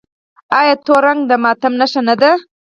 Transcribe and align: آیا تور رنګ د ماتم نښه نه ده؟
آیا 0.59 0.75
تور 0.85 1.01
رنګ 1.07 1.21
د 1.29 1.31
ماتم 1.43 1.73
نښه 1.79 2.01
نه 2.07 2.15
ده؟ 2.21 2.31